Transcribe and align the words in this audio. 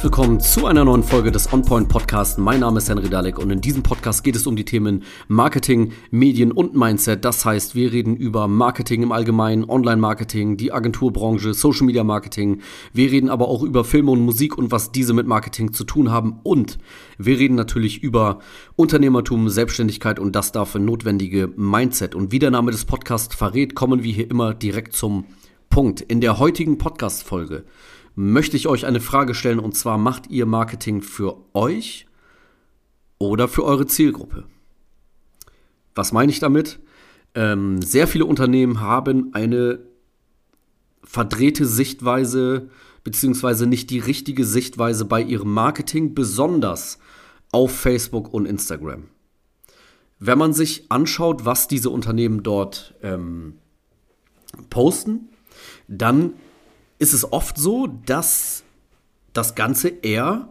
Herzlich 0.00 0.16
willkommen 0.16 0.40
zu 0.40 0.64
einer 0.64 0.82
neuen 0.86 1.02
Folge 1.02 1.30
des 1.30 1.52
OnPoint 1.52 1.90
Podcasts. 1.90 2.38
Mein 2.38 2.60
Name 2.60 2.78
ist 2.78 2.88
Henry 2.88 3.10
Dalek 3.10 3.38
und 3.38 3.50
in 3.50 3.60
diesem 3.60 3.82
Podcast 3.82 4.24
geht 4.24 4.34
es 4.34 4.46
um 4.46 4.56
die 4.56 4.64
Themen 4.64 5.02
Marketing, 5.28 5.92
Medien 6.10 6.52
und 6.52 6.74
Mindset. 6.74 7.22
Das 7.22 7.44
heißt, 7.44 7.74
wir 7.74 7.92
reden 7.92 8.16
über 8.16 8.48
Marketing 8.48 9.02
im 9.02 9.12
Allgemeinen, 9.12 9.68
Online-Marketing, 9.68 10.56
die 10.56 10.72
Agenturbranche, 10.72 11.52
Social 11.52 11.84
Media 11.84 12.02
Marketing. 12.02 12.62
Wir 12.94 13.10
reden 13.10 13.28
aber 13.28 13.48
auch 13.48 13.62
über 13.62 13.84
Filme 13.84 14.12
und 14.12 14.20
Musik 14.20 14.56
und 14.56 14.72
was 14.72 14.90
diese 14.90 15.12
mit 15.12 15.26
Marketing 15.26 15.74
zu 15.74 15.84
tun 15.84 16.10
haben. 16.10 16.40
Und 16.44 16.78
wir 17.18 17.38
reden 17.38 17.54
natürlich 17.54 18.02
über 18.02 18.38
Unternehmertum, 18.76 19.50
Selbstständigkeit 19.50 20.18
und 20.18 20.34
das 20.34 20.50
dafür 20.50 20.80
notwendige 20.80 21.52
Mindset. 21.56 22.14
Und 22.14 22.32
wie 22.32 22.38
der 22.38 22.50
Name 22.50 22.70
des 22.70 22.86
Podcasts 22.86 23.34
verrät, 23.34 23.74
kommen 23.74 24.02
wir 24.02 24.14
hier 24.14 24.30
immer 24.30 24.54
direkt 24.54 24.94
zum 24.94 25.26
Punkt. 25.68 26.00
In 26.00 26.22
der 26.22 26.38
heutigen 26.38 26.78
Podcast-Folge 26.78 27.64
möchte 28.20 28.56
ich 28.56 28.68
euch 28.68 28.84
eine 28.84 29.00
Frage 29.00 29.34
stellen 29.34 29.58
und 29.58 29.74
zwar 29.76 29.96
macht 29.96 30.28
ihr 30.30 30.44
Marketing 30.44 31.00
für 31.00 31.38
euch 31.54 32.06
oder 33.18 33.48
für 33.48 33.64
eure 33.64 33.86
Zielgruppe? 33.86 34.44
Was 35.94 36.12
meine 36.12 36.30
ich 36.30 36.38
damit? 36.38 36.80
Ähm, 37.34 37.80
sehr 37.80 38.06
viele 38.06 38.26
Unternehmen 38.26 38.80
haben 38.80 39.32
eine 39.32 39.80
verdrehte 41.02 41.64
Sichtweise 41.64 42.68
beziehungsweise 43.04 43.66
nicht 43.66 43.88
die 43.88 43.98
richtige 43.98 44.44
Sichtweise 44.44 45.06
bei 45.06 45.22
ihrem 45.22 45.54
Marketing, 45.54 46.14
besonders 46.14 46.98
auf 47.52 47.74
Facebook 47.74 48.34
und 48.34 48.44
Instagram. 48.44 49.04
Wenn 50.18 50.36
man 50.36 50.52
sich 50.52 50.84
anschaut, 50.90 51.46
was 51.46 51.68
diese 51.68 51.88
Unternehmen 51.88 52.42
dort 52.42 52.94
ähm, 53.02 53.54
posten, 54.68 55.30
dann 55.88 56.34
ist 57.00 57.14
es 57.14 57.32
oft 57.32 57.56
so, 57.56 57.88
dass 58.06 58.62
das 59.32 59.56
Ganze 59.56 59.88
eher 59.88 60.50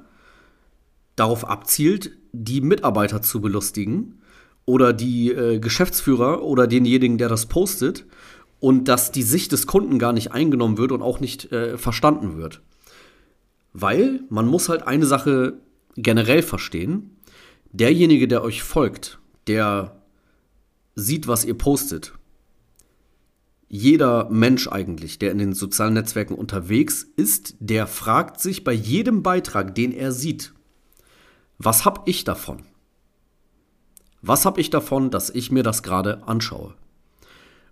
darauf 1.15 1.47
abzielt, 1.47 2.11
die 2.33 2.59
Mitarbeiter 2.59 3.21
zu 3.21 3.39
belustigen 3.39 4.21
oder 4.65 4.91
die 4.91 5.31
äh, 5.31 5.59
Geschäftsführer 5.59 6.43
oder 6.43 6.67
denjenigen, 6.67 7.17
der 7.17 7.29
das 7.29 7.45
postet 7.45 8.05
und 8.59 8.87
dass 8.87 9.11
die 9.11 9.23
Sicht 9.23 9.51
des 9.51 9.67
Kunden 9.67 9.99
gar 9.99 10.11
nicht 10.11 10.31
eingenommen 10.31 10.77
wird 10.77 10.91
und 10.91 11.01
auch 11.03 11.19
nicht 11.19 11.51
äh, 11.51 11.77
verstanden 11.77 12.37
wird. 12.37 12.61
Weil 13.73 14.21
man 14.29 14.47
muss 14.47 14.69
halt 14.69 14.87
eine 14.87 15.05
Sache 15.05 15.59
generell 15.95 16.41
verstehen. 16.41 17.17
Derjenige, 17.71 18.27
der 18.27 18.43
euch 18.43 18.63
folgt, 18.63 19.19
der 19.45 20.01
sieht, 20.95 21.27
was 21.27 21.45
ihr 21.45 21.57
postet 21.57 22.13
jeder 23.69 24.29
Mensch 24.31 24.67
eigentlich, 24.67 25.19
der 25.19 25.31
in 25.31 25.37
den 25.37 25.53
sozialen 25.53 25.93
Netzwerken 25.93 26.33
unterwegs 26.33 27.03
ist, 27.15 27.55
der 27.59 27.85
fragt 27.85 28.41
sich 28.41 28.63
bei 28.63 28.73
jedem 28.73 29.21
Beitrag, 29.21 29.75
den 29.75 29.91
er 29.91 30.11
sieht, 30.11 30.53
was 31.59 31.85
habe 31.85 32.01
ich 32.05 32.23
davon? 32.23 32.63
Was 34.21 34.45
habe 34.45 34.59
ich 34.59 34.71
davon, 34.71 35.11
dass 35.11 35.29
ich 35.29 35.51
mir 35.51 35.63
das 35.63 35.83
gerade 35.83 36.27
anschaue? 36.27 36.73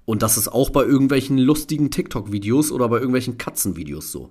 Und 0.06 0.22
das 0.22 0.38
ist 0.38 0.48
auch 0.48 0.70
bei 0.70 0.84
irgendwelchen 0.84 1.38
lustigen 1.38 1.90
TikTok-Videos 1.90 2.72
oder 2.72 2.88
bei 2.90 2.98
irgendwelchen 2.98 3.38
Katzenvideos 3.38 4.12
so. 4.12 4.30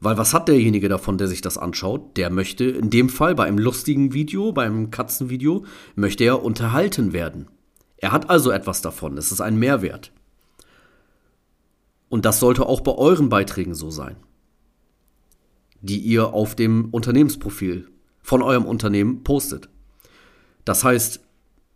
Weil 0.00 0.18
was 0.18 0.34
hat 0.34 0.48
derjenige 0.48 0.88
davon, 0.88 1.18
der 1.18 1.28
sich 1.28 1.42
das 1.42 1.58
anschaut? 1.58 2.16
Der 2.16 2.30
möchte 2.30 2.64
in 2.64 2.90
dem 2.90 3.08
Fall 3.08 3.34
bei 3.34 3.44
einem 3.44 3.58
lustigen 3.58 4.12
Video, 4.14 4.52
beim 4.52 4.90
Katzenvideo, 4.90 5.64
möchte 5.94 6.24
er 6.24 6.42
unterhalten 6.42 7.12
werden. 7.12 7.48
Er 7.98 8.12
hat 8.12 8.30
also 8.30 8.50
etwas 8.50 8.82
davon, 8.82 9.16
es 9.16 9.32
ist 9.32 9.40
ein 9.40 9.56
Mehrwert. 9.56 10.12
Und 12.08 12.24
das 12.24 12.40
sollte 12.40 12.66
auch 12.66 12.80
bei 12.80 12.92
euren 12.92 13.28
Beiträgen 13.28 13.74
so 13.74 13.90
sein, 13.90 14.16
die 15.80 15.98
ihr 15.98 16.32
auf 16.32 16.54
dem 16.54 16.90
Unternehmensprofil 16.90 17.88
von 18.22 18.42
eurem 18.42 18.64
Unternehmen 18.64 19.22
postet. 19.24 19.68
Das 20.64 20.84
heißt, 20.84 21.20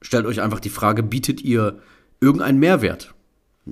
stellt 0.02 0.26
euch 0.26 0.40
einfach 0.40 0.60
die 0.60 0.70
Frage, 0.70 1.02
bietet 1.02 1.40
ihr 1.40 1.80
irgendeinen 2.20 2.58
Mehrwert? 2.58 3.14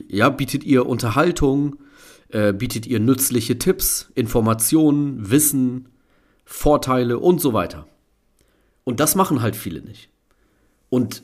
Ja, 0.08 0.28
bietet 0.30 0.64
ihr 0.64 0.86
Unterhaltung, 0.86 1.76
äh, 2.28 2.52
bietet 2.52 2.86
ihr 2.86 3.00
nützliche 3.00 3.58
Tipps, 3.58 4.10
Informationen, 4.14 5.30
Wissen, 5.30 5.88
Vorteile 6.44 7.18
und 7.18 7.40
so 7.40 7.52
weiter. 7.52 7.86
Und 8.84 9.00
das 9.00 9.14
machen 9.14 9.42
halt 9.42 9.56
viele 9.56 9.80
nicht. 9.80 10.10
Und 10.88 11.22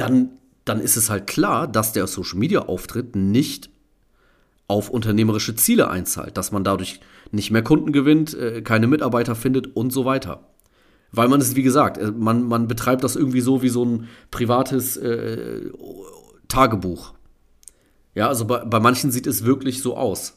dann, 0.00 0.30
dann 0.64 0.80
ist 0.80 0.96
es 0.96 1.10
halt 1.10 1.26
klar, 1.26 1.68
dass 1.68 1.92
der 1.92 2.06
Social 2.06 2.38
Media 2.38 2.62
Auftritt 2.62 3.16
nicht 3.16 3.70
auf 4.66 4.88
unternehmerische 4.88 5.56
Ziele 5.56 5.90
einzahlt, 5.90 6.36
dass 6.36 6.52
man 6.52 6.64
dadurch 6.64 7.00
nicht 7.32 7.50
mehr 7.50 7.62
Kunden 7.62 7.92
gewinnt, 7.92 8.34
äh, 8.34 8.62
keine 8.62 8.86
Mitarbeiter 8.86 9.34
findet 9.34 9.76
und 9.76 9.92
so 9.92 10.04
weiter. 10.04 10.48
Weil 11.12 11.28
man 11.28 11.40
es, 11.40 11.56
wie 11.56 11.62
gesagt, 11.62 11.98
äh, 11.98 12.12
man, 12.12 12.44
man 12.44 12.68
betreibt 12.68 13.02
das 13.02 13.16
irgendwie 13.16 13.40
so 13.40 13.62
wie 13.62 13.68
so 13.68 13.84
ein 13.84 14.08
privates 14.30 14.96
äh, 14.96 15.70
Tagebuch. 16.48 17.14
Ja, 18.14 18.28
also 18.28 18.44
bei, 18.44 18.64
bei 18.64 18.80
manchen 18.80 19.10
sieht 19.10 19.26
es 19.26 19.44
wirklich 19.44 19.82
so 19.82 19.96
aus. 19.96 20.34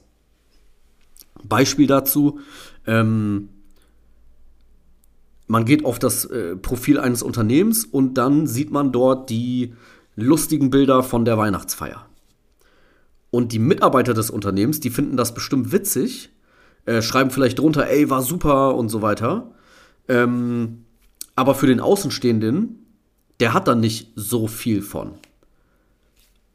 Beispiel 1.43 1.87
dazu, 1.87 2.39
ähm, 2.87 3.49
man 5.47 5.65
geht 5.65 5.85
auf 5.85 5.99
das 5.99 6.25
äh, 6.25 6.55
Profil 6.55 6.99
eines 6.99 7.23
Unternehmens 7.23 7.85
und 7.85 8.15
dann 8.15 8.47
sieht 8.47 8.71
man 8.71 8.91
dort 8.91 9.29
die 9.29 9.73
lustigen 10.15 10.69
Bilder 10.69 11.03
von 11.03 11.25
der 11.25 11.37
Weihnachtsfeier. 11.37 12.05
Und 13.31 13.51
die 13.51 13.59
Mitarbeiter 13.59 14.13
des 14.13 14.29
Unternehmens, 14.29 14.79
die 14.79 14.91
finden 14.91 15.17
das 15.17 15.33
bestimmt 15.33 15.71
witzig, 15.71 16.29
äh, 16.85 17.01
schreiben 17.01 17.31
vielleicht 17.31 17.59
drunter, 17.59 17.89
ey, 17.89 18.09
war 18.09 18.21
super 18.21 18.75
und 18.75 18.89
so 18.89 19.01
weiter. 19.01 19.51
Ähm, 20.07 20.85
aber 21.35 21.55
für 21.55 21.67
den 21.67 21.79
Außenstehenden, 21.79 22.85
der 23.39 23.53
hat 23.53 23.67
dann 23.67 23.79
nicht 23.79 24.11
so 24.15 24.47
viel 24.47 24.81
von. 24.81 25.13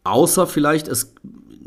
Außer 0.04 0.46
vielleicht, 0.46 0.88
es 0.88 1.14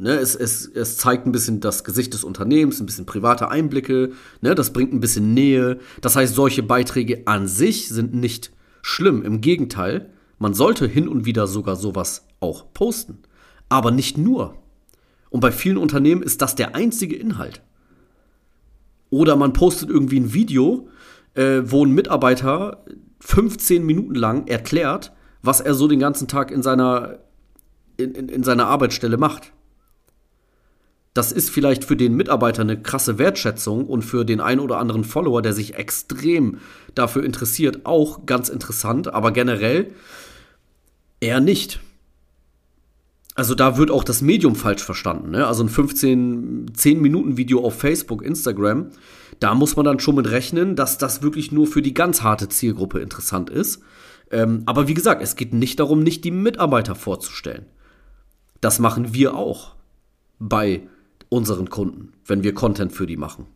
Ne, 0.02 0.16
es, 0.16 0.34
es, 0.34 0.66
es 0.66 0.98
zeigt 0.98 1.28
ein 1.28 1.32
bisschen 1.32 1.60
das 1.60 1.84
Gesicht 1.84 2.16
des 2.16 2.24
Unternehmens, 2.24 2.80
ein 2.80 2.88
bisschen 2.88 3.06
private 3.06 3.52
Einblicke, 3.52 4.14
ne, 4.42 4.56
das 4.56 4.74
bringt 4.74 4.92
ein 4.94 5.00
bisschen 5.00 5.36
Nähe. 5.36 5.78
Das 6.02 6.16
heißt, 6.16 6.34
solche 6.34 6.64
Beiträge 6.64 7.28
an 7.28 7.48
sich 7.48 7.88
sind 7.90 8.12
nicht 8.12 8.52
schlimm. 8.82 9.22
Im 9.22 9.42
Gegenteil, 9.42 10.10
man 10.40 10.56
sollte 10.56 10.88
hin 10.88 11.08
und 11.08 11.26
wieder 11.26 11.46
sogar 11.46 11.76
sowas 11.76 12.26
auch 12.40 12.74
posten. 12.74 13.20
Aber 13.70 13.92
nicht 13.92 14.18
nur. 14.18 14.56
Und 15.30 15.42
bei 15.42 15.52
vielen 15.52 15.78
Unternehmen 15.78 16.24
ist 16.24 16.42
das 16.42 16.56
der 16.56 16.74
einzige 16.74 17.16
Inhalt. 17.16 17.62
Oder 19.12 19.36
man 19.36 19.54
postet 19.54 19.92
irgendwie 19.92 20.20
ein 20.20 20.34
Video, 20.34 20.88
äh, 21.36 21.62
wo 21.64 21.86
ein 21.86 21.92
Mitarbeiter 21.92 22.84
15 23.20 23.86
Minuten 23.86 24.16
lang 24.16 24.48
erklärt, 24.48 25.12
was 25.44 25.62
er 25.62 25.76
so 25.76 25.88
den 25.88 26.00
ganzen 26.00 26.28
Tag 26.28 26.50
in 26.50 26.64
seiner, 26.64 27.20
in, 27.98 28.16
in, 28.16 28.30
in 28.30 28.44
seiner 28.44 28.66
Arbeitsstelle 28.66 29.18
macht 29.18 29.54
das 31.14 31.32
ist 31.32 31.50
vielleicht 31.50 31.84
für 31.84 31.98
den 31.98 32.16
Mitarbeiter 32.16 32.62
eine 32.62 32.82
krasse 32.82 33.18
Wertschätzung 33.18 33.86
und 33.86 34.04
für 34.04 34.24
den 34.24 34.40
einen 34.40 34.62
oder 34.62 34.78
anderen 34.78 35.04
Follower, 35.04 35.42
der 35.42 35.54
sich 35.54 35.76
extrem 35.76 36.60
dafür 36.96 37.24
interessiert, 37.24 37.86
auch 37.86 38.26
ganz 38.26 38.48
interessant, 38.50 39.14
aber 39.14 39.32
generell 39.32 39.92
eher 41.20 41.42
nicht. 41.42 41.82
Also 43.36 43.56
da 43.56 43.78
wird 43.78 43.92
auch 43.92 44.04
das 44.04 44.22
Medium 44.22 44.56
falsch 44.56 44.84
verstanden. 44.84 45.32
Ne? 45.32 45.48
Also 45.48 45.64
ein 45.64 45.70
15, 45.70 46.72
10 46.74 47.02
Minuten 47.02 47.38
Video 47.38 47.64
auf 47.64 47.78
Facebook, 47.78 48.24
Instagram, 48.24 48.92
da 49.40 49.56
muss 49.56 49.76
man 49.76 49.86
dann 49.86 50.00
schon 50.00 50.16
mit 50.16 50.30
rechnen, 50.30 50.76
dass 50.76 50.98
das 50.98 51.22
wirklich 51.22 51.52
nur 51.52 51.68
für 51.68 51.82
die 51.82 51.94
ganz 51.94 52.22
harte 52.22 52.50
Zielgruppe 52.50 53.00
interessant 53.00 53.50
ist. 53.50 53.82
Ähm, 54.30 54.64
aber 54.66 54.88
wie 54.88 54.94
gesagt, 54.94 55.22
es 55.22 55.36
geht 55.36 55.54
nicht 55.54 55.80
darum, 55.80 56.04
nicht 56.04 56.24
die 56.24 56.32
Mitarbeiter 56.32 56.96
vorzustellen. 56.96 57.66
Das 58.62 58.80
machen 58.80 59.14
wir 59.14 59.36
auch 59.36 59.76
bei 60.40 60.84
unseren 61.32 61.70
Kunden, 61.70 62.12
wenn 62.26 62.44
wir 62.44 62.54
Content 62.54 62.92
für 62.92 63.08
die 63.08 63.16
machen. 63.16 63.48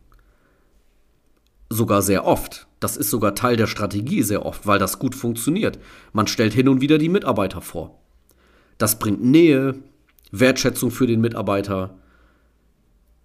Sogar 1.68 2.00
sehr 2.00 2.24
oft. 2.24 2.66
Das 2.80 2.96
ist 2.96 3.10
sogar 3.10 3.34
Teil 3.34 3.56
der 3.56 3.66
Strategie 3.66 4.22
sehr 4.22 4.46
oft, 4.46 4.66
weil 4.66 4.78
das 4.78 4.98
gut 4.98 5.14
funktioniert. 5.14 5.78
Man 6.14 6.26
stellt 6.26 6.54
hin 6.54 6.70
und 6.70 6.80
wieder 6.80 6.96
die 6.96 7.10
Mitarbeiter 7.10 7.60
vor. 7.60 7.98
Das 8.78 8.98
bringt 8.98 9.22
Nähe, 9.22 9.74
Wertschätzung 10.30 10.90
für 10.90 11.06
den 11.06 11.20
Mitarbeiter. 11.20 11.98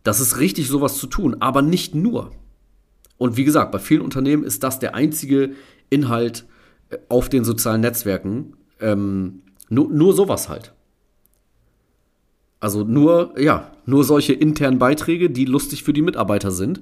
Das 0.03 0.19
ist 0.19 0.37
richtig, 0.37 0.67
sowas 0.67 0.97
zu 0.97 1.07
tun, 1.07 1.37
aber 1.39 1.61
nicht 1.61 1.95
nur. 1.95 2.31
Und 3.17 3.37
wie 3.37 3.45
gesagt, 3.45 3.71
bei 3.71 3.79
vielen 3.79 4.01
Unternehmen 4.01 4.43
ist 4.43 4.63
das 4.63 4.79
der 4.79 4.95
einzige 4.95 5.51
Inhalt 5.89 6.45
äh, 6.89 6.97
auf 7.07 7.29
den 7.29 7.45
sozialen 7.45 7.81
Netzwerken. 7.81 8.57
Ähm, 8.81 9.43
nur, 9.69 9.89
nur 9.89 10.13
sowas 10.13 10.49
halt. 10.49 10.73
Also 12.61 12.83
nur, 12.83 13.33
ja, 13.37 13.71
nur 13.87 14.03
solche 14.03 14.33
internen 14.33 14.77
Beiträge, 14.77 15.31
die 15.31 15.45
lustig 15.45 15.83
für 15.83 15.93
die 15.93 16.03
Mitarbeiter 16.03 16.51
sind. 16.51 16.81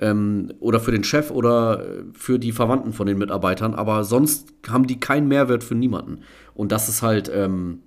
Ähm, 0.00 0.52
oder 0.58 0.80
für 0.80 0.90
den 0.90 1.04
Chef 1.04 1.30
oder 1.30 1.86
für 2.12 2.40
die 2.40 2.50
Verwandten 2.50 2.92
von 2.92 3.06
den 3.06 3.16
Mitarbeitern. 3.16 3.74
Aber 3.74 4.02
sonst 4.02 4.48
haben 4.68 4.88
die 4.88 4.98
keinen 4.98 5.28
Mehrwert 5.28 5.62
für 5.62 5.76
niemanden. 5.76 6.18
Und 6.52 6.72
das 6.72 6.88
ist 6.88 7.02
halt, 7.02 7.30
ähm, 7.32 7.78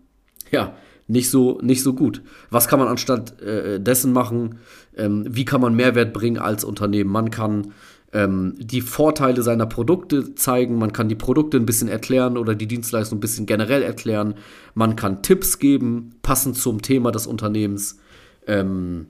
ja, 0.52 0.74
nicht 1.08 1.30
so, 1.30 1.60
nicht 1.62 1.84
so 1.84 1.94
gut. 1.94 2.22
Was 2.50 2.70
kann 2.70 2.80
man 2.80 2.88
anstatt 2.88 3.42
äh, 3.42 3.78
dessen 3.80 4.14
machen? 4.14 4.60
Ähm, 4.96 5.26
wie 5.30 5.44
kann 5.44 5.60
man 5.60 5.76
Mehrwert 5.76 6.14
bringen 6.14 6.38
als 6.38 6.64
Unternehmen? 6.64 7.12
Man 7.12 7.30
kann 7.30 7.74
ähm, 8.14 8.56
die 8.58 8.82
Vorteile 8.82 9.42
seiner 9.42 9.66
Produkte 9.66 10.36
zeigen, 10.36 10.78
man 10.78 10.94
kann 10.94 11.10
die 11.10 11.16
Produkte 11.16 11.58
ein 11.58 11.66
bisschen 11.66 11.90
erklären 11.90 12.38
oder 12.38 12.56
die 12.56 12.68
Dienstleistung 12.68 13.18
ein 13.18 13.22
bisschen 13.22 13.46
generell 13.46 13.82
erklären, 13.82 14.36
man 14.76 14.96
kann 14.96 15.24
Tipps 15.24 15.60
geben, 15.60 16.16
passend 16.22 16.56
zum 16.56 16.82
Thema 16.82 17.12
des 17.12 17.28
Unternehmens. 17.28 18.00
Ähm, 18.46 19.08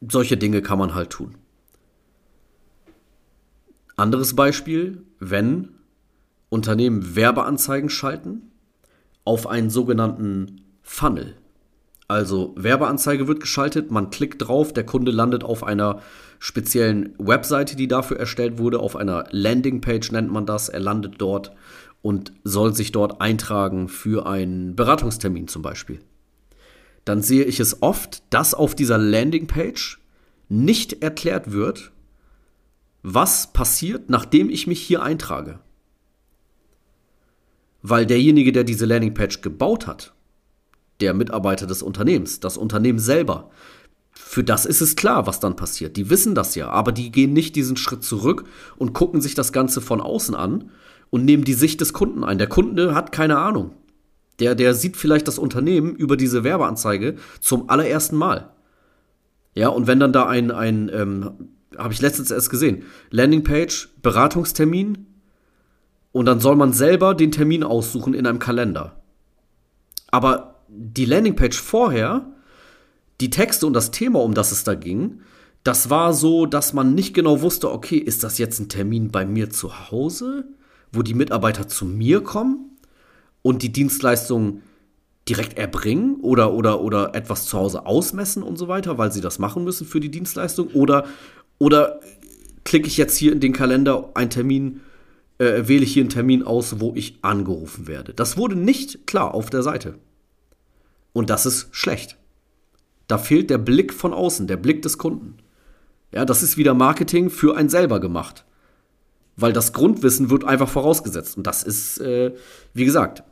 solche 0.00 0.36
Dinge 0.36 0.62
kann 0.62 0.78
man 0.78 0.94
halt 0.94 1.10
tun. 1.10 1.36
Anderes 3.96 4.34
Beispiel, 4.34 5.02
wenn 5.18 5.68
Unternehmen 6.48 7.14
Werbeanzeigen 7.14 7.90
schalten 7.90 8.50
auf 9.24 9.46
einen 9.46 9.70
sogenannten 9.70 10.62
Funnel. 10.82 11.36
Also 12.10 12.52
Werbeanzeige 12.56 13.28
wird 13.28 13.38
geschaltet, 13.38 13.92
man 13.92 14.10
klickt 14.10 14.42
drauf, 14.42 14.72
der 14.72 14.84
Kunde 14.84 15.12
landet 15.12 15.44
auf 15.44 15.62
einer 15.62 16.02
speziellen 16.40 17.14
Webseite, 17.18 17.76
die 17.76 17.86
dafür 17.86 18.18
erstellt 18.18 18.58
wurde, 18.58 18.80
auf 18.80 18.96
einer 18.96 19.26
Landingpage 19.30 20.10
nennt 20.10 20.28
man 20.28 20.44
das. 20.44 20.68
Er 20.68 20.80
landet 20.80 21.14
dort 21.18 21.52
und 22.02 22.32
soll 22.42 22.74
sich 22.74 22.90
dort 22.90 23.20
eintragen 23.20 23.88
für 23.88 24.26
einen 24.26 24.74
Beratungstermin 24.74 25.46
zum 25.46 25.62
Beispiel. 25.62 26.00
Dann 27.04 27.22
sehe 27.22 27.44
ich 27.44 27.60
es 27.60 27.80
oft, 27.80 28.24
dass 28.30 28.54
auf 28.54 28.74
dieser 28.74 28.98
Landingpage 28.98 30.00
nicht 30.48 31.04
erklärt 31.04 31.52
wird, 31.52 31.92
was 33.04 33.52
passiert, 33.52 34.10
nachdem 34.10 34.50
ich 34.50 34.66
mich 34.66 34.82
hier 34.82 35.00
eintrage. 35.04 35.60
Weil 37.82 38.04
derjenige, 38.04 38.50
der 38.50 38.64
diese 38.64 38.86
Landingpage 38.86 39.42
gebaut 39.42 39.86
hat, 39.86 40.12
der 41.00 41.14
Mitarbeiter 41.14 41.66
des 41.66 41.82
Unternehmens, 41.82 42.40
das 42.40 42.56
Unternehmen 42.56 42.98
selber. 42.98 43.50
Für 44.12 44.44
das 44.44 44.66
ist 44.66 44.80
es 44.80 44.96
klar, 44.96 45.26
was 45.26 45.40
dann 45.40 45.56
passiert. 45.56 45.96
Die 45.96 46.10
wissen 46.10 46.34
das 46.34 46.54
ja, 46.54 46.68
aber 46.68 46.92
die 46.92 47.10
gehen 47.10 47.32
nicht 47.32 47.56
diesen 47.56 47.76
Schritt 47.76 48.04
zurück 48.04 48.44
und 48.76 48.92
gucken 48.92 49.20
sich 49.20 49.34
das 49.34 49.52
Ganze 49.52 49.80
von 49.80 50.00
außen 50.00 50.34
an 50.34 50.70
und 51.10 51.24
nehmen 51.24 51.44
die 51.44 51.54
Sicht 51.54 51.80
des 51.80 51.92
Kunden 51.92 52.24
ein. 52.24 52.38
Der 52.38 52.48
Kunde 52.48 52.94
hat 52.94 53.12
keine 53.12 53.38
Ahnung. 53.38 53.72
Der, 54.38 54.54
der 54.54 54.74
sieht 54.74 54.96
vielleicht 54.96 55.28
das 55.28 55.38
Unternehmen 55.38 55.94
über 55.94 56.16
diese 56.16 56.44
Werbeanzeige 56.44 57.16
zum 57.40 57.68
allerersten 57.68 58.16
Mal. 58.16 58.50
Ja, 59.54 59.68
und 59.68 59.86
wenn 59.86 60.00
dann 60.00 60.12
da 60.12 60.26
ein, 60.26 60.50
ein 60.50 60.90
ähm, 60.92 61.30
habe 61.76 61.92
ich 61.92 62.00
letztens 62.00 62.30
erst 62.30 62.50
gesehen, 62.50 62.84
Landingpage, 63.10 63.90
Beratungstermin, 64.02 65.06
und 66.12 66.26
dann 66.26 66.40
soll 66.40 66.56
man 66.56 66.72
selber 66.72 67.14
den 67.14 67.30
Termin 67.30 67.62
aussuchen 67.62 68.14
in 68.14 68.26
einem 68.26 68.40
Kalender. 68.40 69.00
Aber 70.10 70.49
die 70.70 71.04
Landingpage 71.04 71.58
vorher, 71.60 72.26
die 73.20 73.30
Texte 73.30 73.66
und 73.66 73.72
das 73.72 73.90
Thema, 73.90 74.22
um 74.22 74.34
das 74.34 74.52
es 74.52 74.64
da 74.64 74.74
ging, 74.74 75.20
das 75.64 75.90
war 75.90 76.14
so, 76.14 76.46
dass 76.46 76.72
man 76.72 76.94
nicht 76.94 77.12
genau 77.12 77.42
wusste, 77.42 77.70
okay, 77.70 77.98
ist 77.98 78.24
das 78.24 78.38
jetzt 78.38 78.60
ein 78.60 78.68
Termin 78.68 79.10
bei 79.10 79.26
mir 79.26 79.50
zu 79.50 79.90
Hause, 79.90 80.48
wo 80.92 81.02
die 81.02 81.14
Mitarbeiter 81.14 81.68
zu 81.68 81.84
mir 81.84 82.22
kommen 82.22 82.78
und 83.42 83.62
die 83.62 83.72
Dienstleistung 83.72 84.62
direkt 85.28 85.58
erbringen 85.58 86.16
oder, 86.22 86.54
oder, 86.54 86.80
oder 86.80 87.14
etwas 87.14 87.44
zu 87.44 87.58
Hause 87.58 87.84
ausmessen 87.84 88.42
und 88.42 88.56
so 88.56 88.68
weiter, 88.68 88.96
weil 88.96 89.12
sie 89.12 89.20
das 89.20 89.38
machen 89.38 89.64
müssen 89.64 89.86
für 89.86 90.00
die 90.00 90.10
Dienstleistung 90.10 90.68
oder, 90.68 91.04
oder 91.58 92.00
klicke 92.64 92.88
ich 92.88 92.96
jetzt 92.96 93.16
hier 93.16 93.32
in 93.32 93.40
den 93.40 93.52
Kalender 93.52 94.10
einen 94.14 94.30
Termin, 94.30 94.80
äh, 95.38 95.68
wähle 95.68 95.84
ich 95.84 95.92
hier 95.92 96.02
einen 96.02 96.10
Termin 96.10 96.42
aus, 96.42 96.80
wo 96.80 96.94
ich 96.96 97.18
angerufen 97.22 97.86
werde. 97.86 98.14
Das 98.14 98.38
wurde 98.38 98.56
nicht 98.56 99.06
klar 99.06 99.34
auf 99.34 99.50
der 99.50 99.62
Seite. 99.62 99.98
Und 101.12 101.30
das 101.30 101.46
ist 101.46 101.68
schlecht. 101.72 102.16
Da 103.08 103.18
fehlt 103.18 103.50
der 103.50 103.58
Blick 103.58 103.92
von 103.92 104.12
außen, 104.12 104.46
der 104.46 104.56
Blick 104.56 104.82
des 104.82 104.98
Kunden. 104.98 105.38
Ja, 106.12 106.24
das 106.24 106.42
ist 106.42 106.56
wieder 106.56 106.74
Marketing 106.74 107.30
für 107.30 107.56
einen 107.56 107.68
selber 107.68 108.00
gemacht. 108.00 108.44
Weil 109.36 109.52
das 109.52 109.72
Grundwissen 109.72 110.30
wird 110.30 110.44
einfach 110.44 110.68
vorausgesetzt. 110.68 111.36
Und 111.36 111.46
das 111.46 111.62
ist, 111.62 112.00
äh, 112.00 112.34
wie 112.74 112.84
gesagt, 112.84 113.24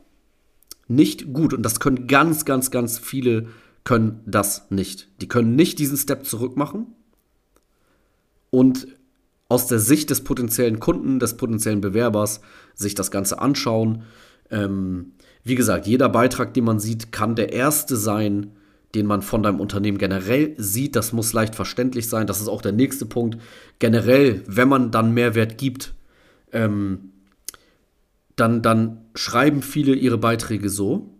nicht 0.87 1.33
gut. 1.33 1.53
Und 1.53 1.63
das 1.63 1.79
können 1.79 2.07
ganz, 2.07 2.45
ganz, 2.45 2.71
ganz 2.71 2.97
viele 2.97 3.47
können 3.83 4.21
das 4.25 4.69
nicht. 4.69 5.09
Die 5.21 5.27
können 5.27 5.55
nicht 5.55 5.79
diesen 5.79 5.97
Step 5.97 6.25
zurück 6.25 6.57
machen 6.57 6.87
und 8.49 8.87
aus 9.47 9.67
der 9.67 9.79
Sicht 9.79 10.09
des 10.09 10.23
potenziellen 10.23 10.79
Kunden, 10.79 11.19
des 11.19 11.37
potenziellen 11.37 11.81
Bewerbers 11.81 12.41
sich 12.75 12.93
das 12.93 13.09
Ganze 13.09 13.39
anschauen. 13.39 14.03
Ähm, 14.51 15.13
wie 15.49 15.55
gesagt, 15.55 15.87
jeder 15.87 16.07
Beitrag, 16.09 16.53
den 16.53 16.63
man 16.63 16.79
sieht, 16.79 17.11
kann 17.11 17.35
der 17.35 17.51
erste 17.51 17.97
sein, 17.97 18.51
den 18.95 19.05
man 19.05 19.21
von 19.21 19.43
deinem 19.43 19.59
Unternehmen 19.59 19.97
generell 19.97 20.53
sieht. 20.57 20.95
Das 20.95 21.11
muss 21.11 21.33
leicht 21.33 21.55
verständlich 21.55 22.07
sein. 22.07 22.27
Das 22.27 22.39
ist 22.39 22.47
auch 22.47 22.61
der 22.61 22.71
nächste 22.71 23.05
Punkt. 23.05 23.37
Generell, 23.79 24.43
wenn 24.47 24.69
man 24.69 24.91
dann 24.91 25.13
Mehrwert 25.13 25.57
gibt, 25.57 25.93
ähm, 26.51 27.11
dann, 28.35 28.61
dann 28.61 29.01
schreiben 29.15 29.61
viele 29.61 29.93
ihre 29.93 30.17
Beiträge 30.17 30.69
so 30.69 31.13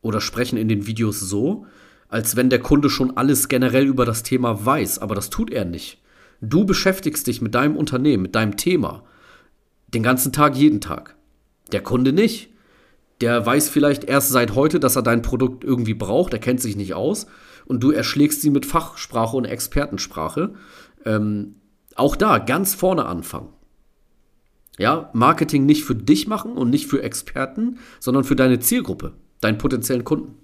oder 0.00 0.20
sprechen 0.20 0.56
in 0.56 0.68
den 0.68 0.86
Videos 0.86 1.20
so, 1.20 1.66
als 2.08 2.34
wenn 2.34 2.50
der 2.50 2.60
Kunde 2.60 2.88
schon 2.88 3.16
alles 3.16 3.48
generell 3.48 3.86
über 3.86 4.04
das 4.04 4.22
Thema 4.22 4.64
weiß. 4.64 5.00
Aber 5.00 5.14
das 5.14 5.30
tut 5.30 5.50
er 5.50 5.64
nicht. 5.64 5.98
Du 6.40 6.64
beschäftigst 6.64 7.26
dich 7.26 7.42
mit 7.42 7.54
deinem 7.54 7.76
Unternehmen, 7.76 8.22
mit 8.22 8.34
deinem 8.34 8.56
Thema. 8.56 9.04
Den 9.88 10.02
ganzen 10.02 10.32
Tag, 10.32 10.56
jeden 10.56 10.80
Tag. 10.80 11.16
Der 11.72 11.82
Kunde 11.82 12.12
nicht 12.12 12.50
der 13.20 13.44
weiß 13.44 13.68
vielleicht 13.68 14.04
erst 14.04 14.30
seit 14.30 14.54
heute, 14.54 14.80
dass 14.80 14.96
er 14.96 15.02
dein 15.02 15.22
Produkt 15.22 15.64
irgendwie 15.64 15.94
braucht, 15.94 16.32
er 16.32 16.38
kennt 16.38 16.60
sich 16.60 16.76
nicht 16.76 16.94
aus 16.94 17.26
und 17.66 17.82
du 17.82 17.90
erschlägst 17.90 18.42
sie 18.42 18.50
mit 18.50 18.66
Fachsprache 18.66 19.36
und 19.36 19.44
Expertensprache. 19.44 20.54
Ähm, 21.04 21.56
auch 21.96 22.16
da 22.16 22.38
ganz 22.38 22.74
vorne 22.74 23.06
anfangen. 23.06 23.48
Ja, 24.78 25.10
Marketing 25.12 25.66
nicht 25.66 25.84
für 25.84 25.94
dich 25.94 26.26
machen 26.26 26.52
und 26.52 26.70
nicht 26.70 26.86
für 26.86 27.02
Experten, 27.02 27.78
sondern 27.98 28.24
für 28.24 28.36
deine 28.36 28.60
Zielgruppe, 28.60 29.12
deinen 29.40 29.58
potenziellen 29.58 30.04
Kunden. 30.04 30.36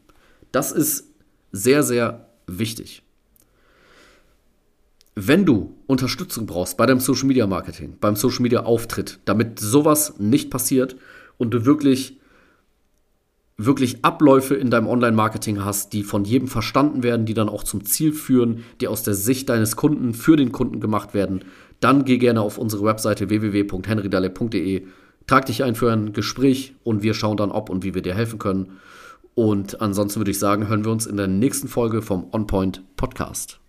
Das 0.52 0.73
ist 0.73 1.14
sehr, 1.52 1.82
sehr 1.82 2.28
wichtig. 2.46 3.02
Wenn 5.14 5.46
du 5.46 5.75
Unterstützung 5.87 6.44
brauchst 6.44 6.76
bei 6.76 6.84
deinem 6.84 7.00
Social 7.00 7.26
Media 7.26 7.46
Marketing, 7.46 7.96
beim 7.99 8.17
Social 8.17 8.43
Media 8.43 8.64
Auftritt, 8.64 9.20
damit 9.25 9.58
sowas 9.58 10.19
nicht 10.19 10.50
passiert 10.50 10.96
und 11.38 11.55
du 11.55 11.64
wirklich 11.64 12.20
wirklich 13.58 14.04
Abläufe 14.04 14.54
in 14.54 14.70
deinem 14.70 14.86
Online-Marketing 14.86 15.64
hast, 15.64 15.92
die 15.92 16.02
von 16.02 16.24
jedem 16.24 16.48
verstanden 16.48 17.02
werden, 17.02 17.25
die 17.25 17.34
dann 17.34 17.48
auch 17.48 17.64
zum 17.64 17.84
Ziel 17.84 18.12
führen, 18.12 18.64
die 18.80 18.88
aus 18.88 19.02
der 19.02 19.14
Sicht 19.14 19.48
deines 19.48 19.76
Kunden 19.76 20.12
für 20.12 20.36
den 20.36 20.52
Kunden 20.52 20.80
gemacht 20.80 21.14
werden, 21.14 21.44
dann 21.80 22.04
geh 22.04 22.18
gerne 22.18 22.42
auf 22.42 22.58
unsere 22.58 22.84
Webseite 22.84 23.28
www.henrydale.de, 23.28 24.86
trag 25.26 25.46
dich 25.46 25.64
ein 25.64 25.75
für 25.75 25.92
ein 25.92 26.12
Gespräch 26.12 26.75
und 26.84 27.02
wir 27.02 27.14
schauen 27.14 27.36
dann, 27.36 27.50
ob 27.50 27.70
und 27.70 27.82
wie 27.82 27.94
wir 27.94 28.02
dir 28.02 28.14
helfen 28.14 28.38
können. 28.38 28.72
Und 29.34 29.80
ansonsten 29.80 30.20
würde 30.20 30.30
ich 30.30 30.38
sagen, 30.38 30.68
hören 30.68 30.84
wir 30.84 30.92
uns 30.92 31.06
in 31.06 31.16
der 31.16 31.28
nächsten 31.28 31.68
Folge 31.68 32.00
vom 32.00 32.26
OnPoint 32.32 32.82
Podcast. 32.96 33.60